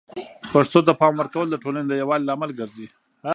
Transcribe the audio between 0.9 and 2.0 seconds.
د پام ورکول د ټولنې د